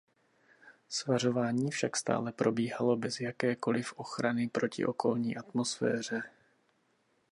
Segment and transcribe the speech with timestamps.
[0.89, 6.21] Svařování však stále probíhalo bez jakékoliv ochrany proti okolní atmosféře.